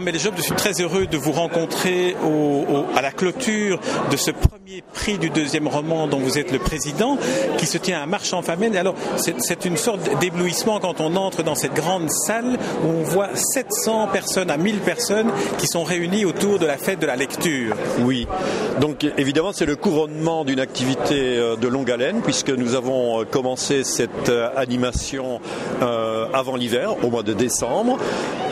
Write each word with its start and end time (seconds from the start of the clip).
Armel 0.00 0.18
Job, 0.18 0.32
je 0.38 0.42
suis 0.42 0.54
très 0.54 0.80
heureux 0.80 1.04
de 1.04 1.18
vous 1.18 1.32
rencontrer 1.32 2.16
à 2.96 3.02
la 3.02 3.10
clôture 3.10 3.78
de 4.10 4.16
ce 4.16 4.30
premier 4.30 4.82
prix 4.94 5.18
du 5.18 5.28
deuxième 5.28 5.68
roman 5.68 6.06
dont 6.06 6.18
vous 6.18 6.38
êtes 6.38 6.52
le 6.52 6.58
président, 6.58 7.18
qui 7.58 7.66
se 7.66 7.76
tient 7.76 8.00
à 8.02 8.06
Marche-en-Famenne. 8.06 8.74
Alors, 8.76 8.94
c'est 9.18 9.64
une 9.66 9.76
sorte 9.76 10.00
d'éblouissement 10.18 10.80
quand 10.80 11.02
on 11.02 11.16
entre 11.16 11.42
dans 11.42 11.54
cette 11.54 11.74
grande 11.74 12.10
salle 12.10 12.56
où 12.82 12.88
on 12.88 13.02
voit 13.02 13.28
700 13.34 14.08
personnes 14.10 14.50
à 14.50 14.56
1000 14.56 14.78
personnes 14.78 15.30
qui 15.58 15.66
sont 15.66 15.84
réunies 15.84 16.24
autour 16.24 16.58
de 16.58 16.64
la 16.64 16.78
fête 16.78 16.98
de 16.98 17.06
la 17.06 17.16
lecture. 17.16 17.76
Oui, 18.00 18.26
donc 18.80 19.04
évidemment, 19.18 19.52
c'est 19.52 19.66
le 19.66 19.76
couronnement 19.76 20.46
d'une 20.46 20.60
activité 20.60 21.36
euh, 21.36 21.56
de 21.56 21.68
longue 21.68 21.90
haleine, 21.90 22.22
puisque 22.22 22.48
nous 22.48 22.74
avons 22.74 23.20
euh, 23.20 23.24
commencé 23.24 23.84
cette 23.84 24.30
euh, 24.30 24.48
animation 24.56 25.40
avant 26.32 26.56
l'hiver, 26.56 26.94
au 27.02 27.10
mois 27.10 27.22
de 27.22 27.32
décembre. 27.32 27.98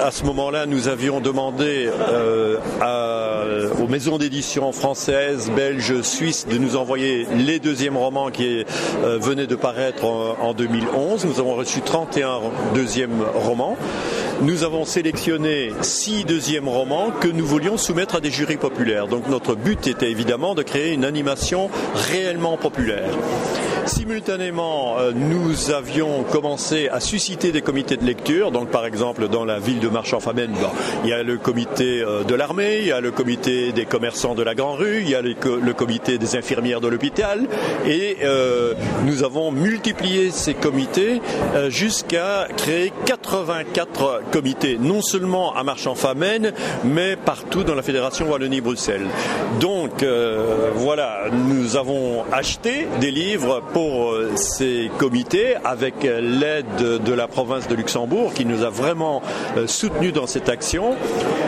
À 0.01 0.11
ce 0.11 0.25
moment-là, 0.25 0.67
nous 0.67 0.89
avions 0.89 1.21
demandé 1.21 1.38
aux 3.81 3.89
maisons 3.89 4.19
d'édition 4.19 4.73
françaises, 4.73 5.51
belges, 5.55 6.03
suisses 6.03 6.47
de 6.47 6.59
nous 6.59 6.77
envoyer 6.77 7.27
les 7.37 7.59
deuxièmes 7.61 7.97
romans 7.97 8.31
qui 8.31 8.65
venaient 9.03 9.47
de 9.47 9.55
paraître 9.55 10.05
en, 10.05 10.53
2011. 10.53 11.25
Nous 11.25 11.39
avons 11.41 11.55
reçu 11.55 11.81
31 11.81 12.41
deuxièmes 12.75 13.23
romans. 13.35 13.77
Nous 14.41 14.63
avons 14.65 14.85
sélectionné 14.85 15.73
six 15.83 16.25
deuxièmes 16.25 16.69
romans 16.69 17.11
que 17.21 17.29
nous 17.29 17.47
voulions 17.47 17.77
soumettre 17.77 18.17
à 18.17 18.21
des 18.21 18.31
jurys 18.31 18.57
populaires. 18.57 19.09
Donc 19.09 19.29
notre 19.29 19.55
but 19.55 19.87
était 19.87 20.11
évidemment 20.11 20.55
de 20.55 20.63
créer 20.63 20.93
une 20.93 21.05
animation 21.05 21.71
réellement 21.95 22.57
populaire. 22.57 23.11
Simultanément, 23.89 24.99
euh, 24.99 25.13
nous 25.15 25.71
avions 25.71 26.23
commencé 26.23 26.91
à 26.91 27.01
susciter 27.01 27.53
des 27.53 27.63
comités 27.63 27.97
de 27.97 28.05
lecture. 28.05 28.51
Donc, 28.51 28.69
par 28.69 28.85
exemple, 28.85 29.29
dans 29.29 29.47
la 29.47 29.59
ville 29.59 29.81
de 29.81 29.89
Marchand-Famenne, 29.89 30.53
il 31.05 31.11
y 31.11 31.13
a 31.15 31.23
le 31.23 31.39
comité 31.39 32.03
euh, 32.03 32.23
de 32.23 32.35
l'armée, 32.35 32.81
il 32.81 32.89
y 32.89 32.93
a 32.93 33.01
le 33.01 33.13
comité 33.13 33.73
des 33.73 33.87
commerçants 33.87 34.35
de 34.35 34.43
la 34.43 34.55
Grande 34.55 34.79
Rue, 34.79 35.01
il 35.01 35.09
y 35.09 35.15
a 35.15 35.23
le, 35.23 35.35
comité 35.73 36.19
des 36.19 36.37
infirmières 36.37 36.83
de 36.83 36.89
l'hôpital, 36.89 37.47
et 37.87 38.19
euh, 38.25 38.75
nous 39.07 39.23
avons 39.23 39.53
multiplié 39.53 40.31
ces 40.33 40.53
comités 40.53 41.23
jusqu'à 41.69 42.47
créer 42.57 42.93
84 43.07 44.23
comités, 44.31 44.77
non 44.79 45.01
seulement 45.01 45.55
à 45.55 45.63
Marchand-Famenne, 45.63 46.53
mais 46.85 47.17
partout 47.17 47.65
dans 47.65 47.75
la 47.75 47.83
fédération 47.83 48.29
Wallonie-Bruxelles. 48.29 49.07
Donc, 49.61 50.05
voilà, 50.75 51.25
nous 51.33 51.77
avons 51.77 52.25
acheté 52.33 52.87
des 53.01 53.11
livres 53.11 53.63
pour 53.73 53.78
euh, 53.79 54.37
ces 54.37 54.91
comités 54.99 55.57
avec 55.65 56.03
l'aide 56.03 57.03
de 57.05 57.13
la 57.13 57.29
province 57.29 57.69
de 57.69 57.75
Luxembourg 57.75 58.33
qui 58.35 58.45
nous 58.45 58.63
a 58.63 58.71
vraiment 58.71 59.23
euh, 59.57 59.67
soutenus 59.67 60.13
dans 60.13 60.27
cette 60.27 60.49
action. 60.49 60.95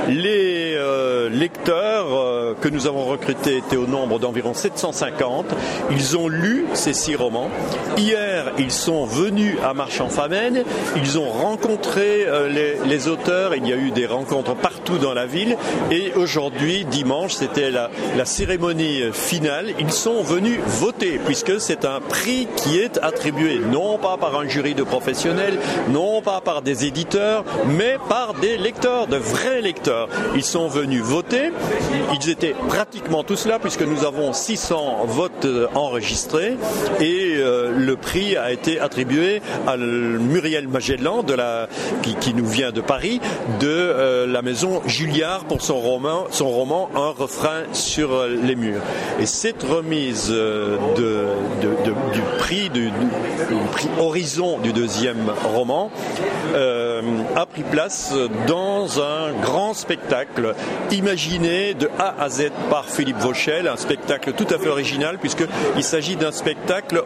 Les 0.08 0.74
euh, 0.76 1.28
lecteurs 1.28 2.56
que 2.60 2.68
nous 2.68 2.86
avons 2.86 3.04
recrutés 3.04 3.58
étaient 3.58 3.76
au 3.76 3.86
nombre 3.86 4.18
d'environ 4.18 4.54
750. 4.54 5.46
Ils 5.90 6.16
ont 6.16 6.28
lu 6.28 6.66
ces 6.74 6.92
six 6.92 7.16
romans. 7.16 7.50
Hier, 7.96 8.52
ils 8.58 8.72
sont 8.72 9.04
venus 9.04 9.56
à 9.64 9.74
Marchand-Famenne. 9.74 10.64
Ils 10.96 11.18
ont 11.18 11.28
rencontré 11.28 12.26
les, 12.84 13.08
auteurs. 13.08 13.54
Il 13.54 13.66
y 13.68 13.72
a 13.72 13.76
eu 13.76 13.90
des 13.90 14.06
rencontres 14.06 14.54
partout 14.54 14.98
dans 14.98 15.14
la 15.14 15.26
ville. 15.26 15.56
Et 15.90 16.12
aujourd'hui, 16.16 16.84
dimanche, 16.84 17.34
c'était 17.34 17.70
la, 17.70 17.90
cérémonie 18.24 19.02
finale. 19.12 19.72
Ils 19.78 19.92
sont 19.92 20.22
venus 20.22 20.58
voter 20.66 21.20
puisque 21.24 21.60
c'est 21.60 21.84
un 21.84 22.00
qui 22.22 22.78
est 22.78 22.98
attribué 23.02 23.58
non 23.58 23.98
pas 23.98 24.16
par 24.18 24.38
un 24.38 24.46
jury 24.46 24.74
de 24.74 24.82
professionnels, 24.82 25.58
non 25.88 26.20
pas 26.20 26.40
par 26.40 26.62
des 26.62 26.84
éditeurs, 26.84 27.44
mais 27.66 27.96
par 28.08 28.34
des 28.34 28.56
lecteurs, 28.58 29.06
de 29.06 29.16
vrais 29.16 29.60
lecteurs. 29.60 30.08
Ils 30.34 30.44
sont 30.44 30.68
venus 30.68 31.02
voter. 31.02 31.50
Ils 32.12 32.30
étaient 32.30 32.54
pratiquement 32.68 33.24
tous 33.24 33.46
là 33.46 33.58
puisque 33.58 33.82
nous 33.82 34.04
avons 34.04 34.32
600 34.32 35.04
votes 35.06 35.46
enregistrés 35.74 36.56
et 37.00 37.36
euh, 37.36 37.72
le 37.76 37.96
prix 37.96 38.36
a 38.36 38.52
été 38.52 38.80
attribué 38.80 39.40
à 39.66 39.76
Muriel 39.76 40.68
Magellan 40.68 41.22
de 41.22 41.34
la, 41.34 41.68
qui, 42.02 42.34
nous 42.34 42.46
vient 42.46 42.70
de 42.70 42.80
Paris, 42.80 43.20
de 43.60 43.68
euh, 43.68 44.26
la 44.26 44.42
maison 44.42 44.82
Julliard 44.86 45.44
pour 45.44 45.62
son 45.62 45.78
roman, 45.78 46.26
son 46.30 46.48
roman 46.50 46.90
Un 46.94 47.10
refrain 47.10 47.62
sur 47.72 48.26
les 48.26 48.56
murs. 48.56 48.82
Et 49.20 49.26
cette 49.26 49.62
remise 49.62 50.28
euh, 50.30 50.76
de 50.96 51.26
du 52.12 52.20
prix, 52.38 52.70
du, 52.70 52.90
prix 53.72 53.88
Horizon 53.98 54.58
du 54.58 54.72
deuxième 54.72 55.30
roman, 55.44 55.90
euh, 56.54 57.02
a 57.36 57.46
pris 57.46 57.62
place 57.62 58.12
dans 58.46 59.00
un 59.00 59.32
grand 59.42 59.74
spectacle 59.74 60.54
imaginé 60.90 61.74
de 61.74 61.88
A 61.98 62.14
à 62.20 62.28
Z 62.28 62.50
par 62.70 62.86
Philippe 62.86 63.18
Vauchel, 63.18 63.68
un 63.68 63.76
spectacle 63.76 64.32
tout 64.32 64.46
à 64.50 64.58
fait 64.58 64.68
original 64.68 65.18
puisqu'il 65.18 65.84
s'agit 65.84 66.16
d'un 66.16 66.32
spectacle 66.32 67.02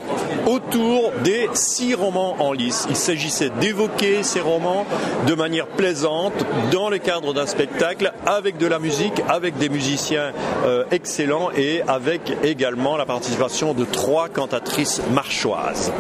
autour 0.47 1.13
des 1.23 1.49
six 1.55 1.95
romans 1.95 2.37
en 2.39 2.53
lice. 2.53 2.87
Il 2.91 2.97
s'agissait 2.97 3.51
d'évoquer 3.61 4.23
ces 4.23 4.41
romans 4.41 4.87
de 5.27 5.35
manière 5.35 5.67
plaisante 5.67 6.35
dans 6.73 6.89
le 6.89 6.99
cadre 6.99 7.35
d'un 7.35 7.47
spectacle 7.47 8.13
avec 8.27 8.59
de 8.59 8.67
la 8.67 8.79
musique, 8.79 9.23
avec 9.29 9.59
des 9.59 9.69
musiciens 9.69 10.33
euh, 10.67 10.85
excellents 10.91 11.51
et 11.57 11.83
avec 11.87 12.33
également 12.43 12.97
la 12.97 13.07
participation 13.07 13.75
de 13.75 13.85
trois 13.85 14.29
cantatrices 14.29 14.84
marchoise. 15.13 15.93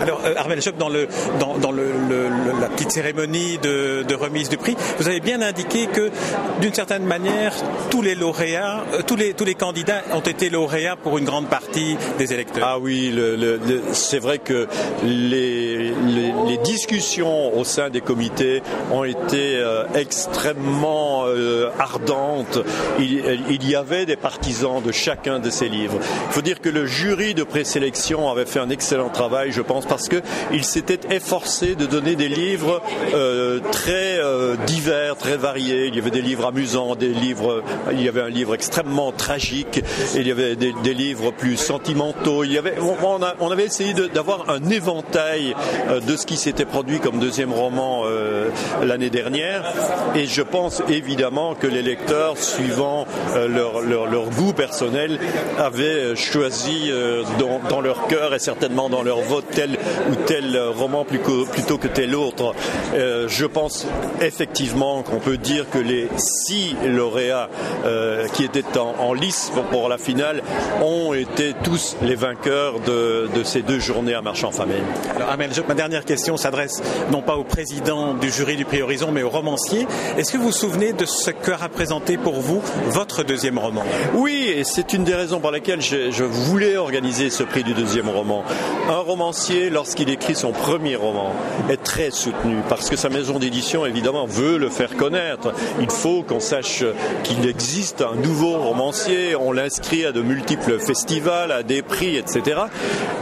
Alors, 0.00 0.20
euh, 0.24 0.34
Armel 0.36 0.60
Job, 0.60 0.76
dans, 0.76 0.88
la 0.88 2.68
petite 2.68 2.90
cérémonie 2.90 3.58
de, 3.58 4.14
remise 4.14 4.48
du 4.48 4.56
prix, 4.56 4.76
vous 4.98 5.08
avez 5.08 5.20
bien 5.20 5.42
indiqué 5.42 5.86
que, 5.86 6.10
d'une 6.60 6.74
certaine 6.74 7.04
manière, 7.04 7.52
tous 7.90 8.02
les 8.02 8.14
lauréats, 8.14 8.84
euh, 8.92 9.02
tous, 9.06 9.16
les, 9.16 9.54
candidats 9.54 10.02
ont 10.12 10.20
été 10.20 10.50
lauréats 10.50 10.96
pour 10.96 11.18
une 11.18 11.24
grande 11.24 11.48
partie 11.48 11.96
des 12.18 12.32
électeurs. 12.32 12.66
Ah 12.66 12.78
oui, 12.78 13.14
c'est 13.92 14.18
vrai 14.18 14.38
que 14.38 14.66
les, 15.04 15.94
discussions 16.64 17.56
au 17.56 17.64
sein 17.64 17.90
des 17.90 18.00
comités 18.00 18.62
ont 18.90 19.04
été 19.04 19.56
euh, 19.56 19.84
extrêmement 19.94 21.24
ardentes. 21.78 22.58
Il 22.98 23.68
y 23.68 23.76
avait 23.76 24.06
des 24.06 24.16
partisans 24.16 24.82
de 24.82 24.92
chacun 24.92 25.38
de 25.38 25.50
ces 25.50 25.68
livres. 25.68 25.98
Il 26.28 26.32
faut 26.32 26.42
dire 26.42 26.60
que 26.60 26.68
le 26.68 26.86
jury 26.86 27.34
de 27.34 27.44
présélection 27.44 28.25
avait 28.32 28.46
fait 28.46 28.60
un 28.60 28.70
excellent 28.70 29.08
travail, 29.08 29.52
je 29.52 29.62
pense, 29.62 29.86
parce 29.86 30.08
qu'il 30.08 30.64
s'était 30.64 31.14
efforcé 31.14 31.74
de 31.74 31.86
donner 31.86 32.16
des 32.16 32.28
livres 32.28 32.82
euh, 33.14 33.60
très 33.72 34.18
euh, 34.18 34.56
divers, 34.66 35.16
très 35.16 35.36
variés. 35.36 35.86
Il 35.86 35.94
y 35.94 35.98
avait 35.98 36.10
des 36.10 36.22
livres 36.22 36.46
amusants, 36.46 36.96
des 36.96 37.08
livres, 37.08 37.62
il 37.92 38.02
y 38.02 38.08
avait 38.08 38.22
un 38.22 38.28
livre 38.28 38.54
extrêmement 38.54 39.12
tragique, 39.12 39.82
il 40.14 40.26
y 40.26 40.30
avait 40.30 40.56
des, 40.56 40.72
livres 40.94 41.30
plus 41.30 41.56
sentimentaux. 41.56 42.42
On, 43.40 43.50
avait 43.50 43.64
essayé 43.64 43.92
d'avoir 43.92 44.48
un 44.50 44.70
éventail 44.70 45.54
euh, 45.88 46.00
de 46.00 46.16
ce 46.16 46.26
qui 46.26 46.36
s'était 46.36 46.64
produit 46.64 47.00
comme 47.00 47.18
deuxième 47.18 47.52
roman 47.52 48.04
l'année 48.82 49.10
dernière, 49.10 49.72
et 50.14 50.26
je 50.26 50.42
pense 50.42 50.82
évidemment 50.88 51.54
que 51.54 51.66
les 51.66 51.82
lecteurs, 51.82 52.38
suivant 52.38 53.06
leur, 53.34 54.30
goût 54.30 54.52
personnel, 54.52 55.18
avaient 55.58 56.16
choisi 56.16 56.90
dans 57.70 57.80
leur 57.80 58.06
cœur 58.06 58.15
et 58.16 58.38
certainement 58.38 58.88
dans 58.88 59.02
leur 59.02 59.20
vote 59.20 59.44
tel 59.50 59.78
ou 60.10 60.14
tel 60.26 60.58
roman 60.74 61.04
plutôt 61.04 61.78
que 61.78 61.88
tel 61.88 62.14
autre. 62.14 62.54
Euh, 62.94 63.28
je 63.28 63.46
pense 63.46 63.86
effectivement 64.20 65.02
qu'on 65.02 65.18
peut 65.18 65.36
dire 65.36 65.68
que 65.70 65.78
les 65.78 66.08
six 66.16 66.74
lauréats 66.86 67.48
euh, 67.84 68.26
qui 68.28 68.44
étaient 68.44 68.64
en, 68.78 69.12
lice 69.12 69.52
pour 69.70 69.88
la 69.88 69.98
finale 69.98 70.42
ont 70.82 71.14
été 71.14 71.54
tous 71.62 71.96
les 72.02 72.14
vainqueurs 72.14 72.80
de, 72.80 73.28
ces 73.44 73.62
deux 73.62 73.78
journées 73.78 74.14
à 74.14 74.22
Marchand-Famille. 74.22 74.82
Alors 75.14 75.30
Amel, 75.30 75.50
ma 75.68 75.74
dernière 75.74 76.04
question 76.04 76.36
s'adresse 76.36 76.82
non 77.10 77.22
pas 77.22 77.36
au 77.36 77.44
président 77.44 78.14
du 78.14 78.30
jury 78.30 78.56
du 78.56 78.64
prix 78.64 78.82
Horizon, 78.82 79.10
mais 79.12 79.22
au 79.22 79.30
romancier. 79.30 79.86
Est-ce 80.16 80.32
que 80.32 80.38
vous 80.38 80.46
vous 80.46 80.52
souvenez 80.52 80.92
de 80.92 81.04
ce 81.04 81.30
que 81.30 81.50
représenté 81.50 82.16
pour 82.16 82.40
vous 82.40 82.62
votre 82.88 83.22
deuxième 83.22 83.58
roman? 83.58 83.84
Oui, 84.14 84.52
et 84.54 84.64
c'est 84.64 84.92
une 84.92 85.04
des 85.04 85.14
raisons 85.14 85.40
pour 85.40 85.50
lesquelles 85.50 85.82
je, 85.82 86.10
je 86.10 86.24
voulais 86.24 86.76
organiser 86.76 87.30
ce 87.30 87.42
prix 87.42 87.64
du 87.64 87.74
deuxième 87.74 88.05
roman. 88.08 88.44
Un 88.88 88.98
romancier, 88.98 89.70
lorsqu'il 89.70 90.10
écrit 90.10 90.34
son 90.34 90.52
premier 90.52 90.96
roman, 90.96 91.32
est 91.68 91.82
très 91.82 92.10
soutenu 92.10 92.56
parce 92.68 92.90
que 92.90 92.96
sa 92.96 93.08
maison 93.08 93.38
d'édition, 93.38 93.86
évidemment, 93.86 94.26
veut 94.26 94.58
le 94.58 94.68
faire 94.68 94.96
connaître. 94.96 95.52
Il 95.80 95.90
faut 95.90 96.22
qu'on 96.22 96.40
sache 96.40 96.84
qu'il 97.24 97.46
existe 97.48 98.02
un 98.02 98.14
nouveau 98.14 98.58
romancier, 98.58 99.36
on 99.36 99.52
l'inscrit 99.52 100.04
à 100.04 100.12
de 100.12 100.22
multiples 100.22 100.78
festivals, 100.78 101.52
à 101.52 101.62
des 101.62 101.82
prix, 101.82 102.16
etc. 102.16 102.60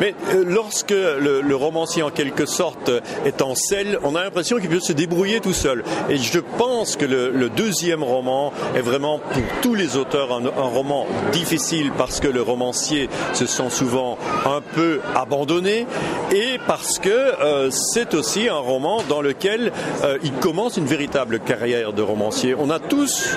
Mais 0.00 0.14
euh, 0.30 0.44
lorsque 0.46 0.90
le, 0.90 1.54
romancier, 1.54 2.02
en 2.02 2.10
quelque 2.10 2.46
sorte, 2.46 2.90
est 3.24 3.42
en 3.42 3.54
selle, 3.54 3.98
on 4.02 4.16
a 4.16 4.22
l'impression 4.22 4.58
qu'il 4.58 4.68
peut 4.68 4.80
se 4.80 4.92
débrouiller 4.92 5.40
tout 5.40 5.52
seul. 5.52 5.84
Et 6.10 6.16
je 6.16 6.38
pense 6.40 6.96
que 6.96 7.04
le, 7.04 7.48
deuxième 7.48 8.02
roman 8.02 8.52
est 8.74 8.80
vraiment, 8.80 9.18
pour 9.18 9.42
tous 9.62 9.74
les 9.74 9.96
auteurs, 9.96 10.32
un, 10.32 10.50
roman 10.62 11.06
difficile 11.32 11.92
parce 11.96 12.20
que 12.20 12.28
le 12.28 12.42
romancier 12.42 13.08
se 13.32 13.46
sent 13.46 13.70
souvent 13.70 14.18
un 14.46 14.60
peu 14.74 15.00
abandonné 15.14 15.86
et 16.32 16.58
parce 16.66 16.98
que 16.98 17.08
euh, 17.08 17.70
c'est 17.70 18.14
aussi 18.14 18.48
un 18.48 18.58
roman 18.58 19.02
dans 19.08 19.22
lequel 19.22 19.72
euh, 20.02 20.18
il 20.22 20.32
commence 20.32 20.76
une 20.76 20.86
véritable 20.86 21.40
carrière 21.40 21.92
de 21.92 22.02
romancier. 22.02 22.54
On 22.58 22.70
a 22.70 22.78
tous 22.78 23.36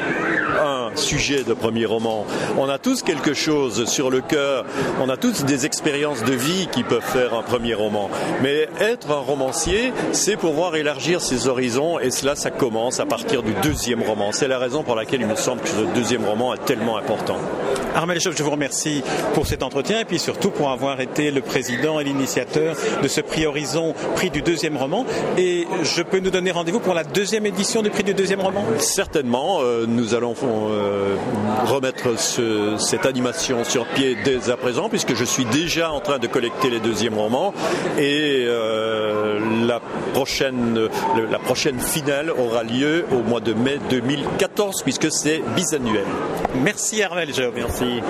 un 0.59 0.95
sujet 0.95 1.43
de 1.43 1.53
premier 1.53 1.85
roman, 1.85 2.25
on 2.57 2.69
a 2.69 2.77
tous 2.77 3.03
quelque 3.03 3.33
chose 3.33 3.85
sur 3.85 4.09
le 4.09 4.21
cœur, 4.21 4.65
on 5.01 5.09
a 5.09 5.17
tous 5.17 5.45
des 5.45 5.65
expériences 5.65 6.23
de 6.23 6.33
vie 6.33 6.67
qui 6.71 6.83
peuvent 6.83 7.01
faire 7.01 7.33
un 7.33 7.41
premier 7.41 7.73
roman. 7.73 8.09
Mais 8.41 8.67
être 8.79 9.11
un 9.11 9.19
romancier, 9.19 9.93
c'est 10.11 10.37
pouvoir 10.37 10.75
élargir 10.75 11.21
ses 11.21 11.47
horizons 11.47 11.99
et 11.99 12.11
cela, 12.11 12.35
ça 12.35 12.51
commence 12.51 12.99
à 12.99 13.05
partir 13.05 13.43
du 13.43 13.53
deuxième 13.63 14.01
roman. 14.01 14.31
C'est 14.31 14.47
la 14.47 14.59
raison 14.59 14.83
pour 14.83 14.95
laquelle 14.95 15.21
il 15.21 15.27
me 15.27 15.35
semble 15.35 15.61
que 15.61 15.69
ce 15.69 15.81
deuxième 15.95 16.25
roman 16.25 16.53
est 16.53 16.65
tellement 16.65 16.97
important. 16.97 17.37
Armel 17.95 18.19
Chauve, 18.19 18.35
je 18.37 18.43
vous 18.43 18.51
remercie 18.51 19.01
pour 19.33 19.47
cet 19.47 19.63
entretien 19.63 20.01
et 20.01 20.05
puis 20.05 20.19
surtout 20.19 20.51
pour 20.51 20.69
avoir 20.69 21.01
été 21.01 21.31
le 21.31 21.41
président 21.41 21.99
et 21.99 22.03
l'initiateur 22.03 22.75
de 23.01 23.07
ce 23.07 23.21
prix 23.21 23.45
Horizon, 23.45 23.95
prix 24.15 24.29
du 24.29 24.41
deuxième 24.41 24.77
roman. 24.77 25.05
Et 25.37 25.67
je 25.83 26.01
peux 26.03 26.19
nous 26.19 26.29
donner 26.29 26.51
rendez-vous 26.51 26.79
pour 26.79 26.93
la 26.93 27.03
deuxième 27.03 27.45
édition 27.45 27.81
du 27.81 27.89
prix 27.89 28.03
du 28.03 28.13
deuxième 28.13 28.41
roman? 28.41 28.63
Certainement, 28.79 29.59
euh, 29.61 29.85
nous 29.87 30.13
allons 30.13 30.35
euh, 30.49 31.15
remettre 31.65 32.19
ce, 32.19 32.75
cette 32.77 33.05
animation 33.05 33.63
sur 33.63 33.85
pied 33.87 34.17
dès 34.23 34.49
à 34.49 34.57
présent, 34.57 34.89
puisque 34.89 35.15
je 35.15 35.23
suis 35.23 35.45
déjà 35.45 35.91
en 35.91 35.99
train 35.99 36.19
de 36.19 36.27
collecter 36.27 36.69
les 36.69 36.79
deuxièmes 36.79 37.17
romans 37.17 37.53
et 37.97 38.45
euh, 38.47 39.39
la 39.65 39.79
prochaine, 40.13 40.89
la 41.29 41.39
prochaine 41.39 41.79
finale 41.79 42.31
aura 42.31 42.63
lieu 42.63 43.05
au 43.11 43.21
mois 43.27 43.41
de 43.41 43.53
mai 43.53 43.79
2014, 43.89 44.83
puisque 44.83 45.11
c'est 45.11 45.41
bisannuel. 45.55 46.05
Merci 46.55 47.03
Armel, 47.03 47.33
je 47.33 47.43
Merci. 47.55 48.01